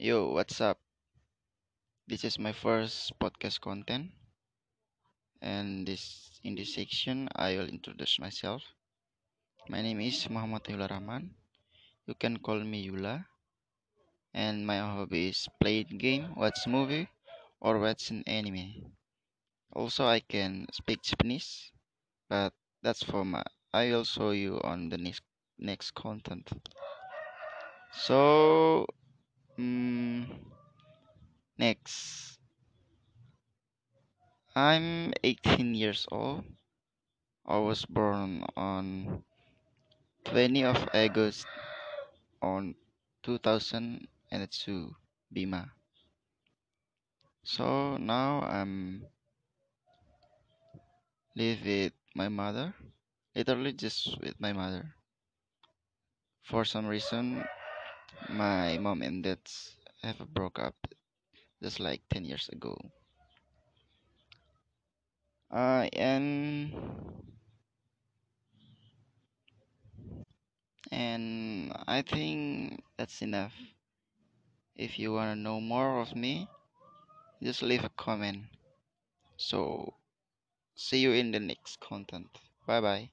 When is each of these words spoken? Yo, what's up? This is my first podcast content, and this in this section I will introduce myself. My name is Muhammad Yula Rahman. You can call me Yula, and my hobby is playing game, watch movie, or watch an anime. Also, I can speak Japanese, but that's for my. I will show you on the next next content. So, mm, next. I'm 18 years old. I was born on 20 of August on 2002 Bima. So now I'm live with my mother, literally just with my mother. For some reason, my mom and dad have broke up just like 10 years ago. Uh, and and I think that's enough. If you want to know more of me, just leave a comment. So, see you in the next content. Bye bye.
Yo, 0.00 0.30
what's 0.30 0.60
up? 0.60 0.78
This 2.06 2.22
is 2.22 2.38
my 2.38 2.52
first 2.52 3.18
podcast 3.18 3.58
content, 3.60 4.14
and 5.42 5.88
this 5.88 6.38
in 6.44 6.54
this 6.54 6.74
section 6.78 7.28
I 7.34 7.56
will 7.58 7.66
introduce 7.66 8.20
myself. 8.20 8.62
My 9.68 9.82
name 9.82 9.98
is 9.98 10.30
Muhammad 10.30 10.62
Yula 10.70 10.88
Rahman. 10.88 11.34
You 12.06 12.14
can 12.14 12.38
call 12.38 12.62
me 12.62 12.86
Yula, 12.86 13.26
and 14.32 14.64
my 14.64 14.78
hobby 14.78 15.30
is 15.30 15.48
playing 15.60 15.98
game, 15.98 16.30
watch 16.36 16.62
movie, 16.68 17.08
or 17.60 17.80
watch 17.80 18.10
an 18.10 18.22
anime. 18.28 18.94
Also, 19.74 20.06
I 20.06 20.20
can 20.20 20.68
speak 20.70 21.02
Japanese, 21.02 21.72
but 22.28 22.52
that's 22.84 23.02
for 23.02 23.24
my. 23.24 23.42
I 23.74 23.90
will 23.90 24.04
show 24.04 24.30
you 24.30 24.60
on 24.62 24.90
the 24.90 24.98
next 24.98 25.26
next 25.58 25.90
content. 25.98 26.46
So, 27.92 28.86
mm, 29.58 30.24
next. 31.58 32.38
I'm 34.54 35.14
18 35.24 35.74
years 35.74 36.06
old. 36.12 36.44
I 37.44 37.58
was 37.58 37.84
born 37.84 38.44
on 38.56 39.24
20 40.24 40.64
of 40.64 40.88
August 40.94 41.46
on 42.42 42.74
2002 43.22 44.96
Bima. 45.34 45.70
So 47.42 47.96
now 47.96 48.42
I'm 48.42 49.08
live 51.34 51.64
with 51.64 51.94
my 52.14 52.28
mother, 52.28 52.74
literally 53.34 53.72
just 53.72 54.20
with 54.20 54.38
my 54.40 54.52
mother. 54.52 54.94
For 56.42 56.64
some 56.64 56.86
reason, 56.88 57.44
my 58.28 58.78
mom 58.78 59.02
and 59.02 59.22
dad 59.24 59.40
have 60.02 60.18
broke 60.34 60.58
up 60.58 60.76
just 61.62 61.80
like 61.80 62.02
10 62.10 62.24
years 62.24 62.48
ago. 62.50 62.76
Uh, 65.50 65.88
and 65.94 66.72
and 70.92 71.72
I 71.86 72.02
think 72.02 72.82
that's 72.96 73.22
enough. 73.22 73.54
If 74.76 74.98
you 74.98 75.12
want 75.12 75.36
to 75.36 75.38
know 75.38 75.60
more 75.60 76.00
of 76.00 76.16
me, 76.16 76.48
just 77.42 77.62
leave 77.62 77.84
a 77.84 77.90
comment. 77.90 78.44
So, 79.38 79.94
see 80.76 80.98
you 81.00 81.12
in 81.12 81.32
the 81.32 81.40
next 81.40 81.80
content. 81.80 82.28
Bye 82.66 82.80
bye. 82.80 83.10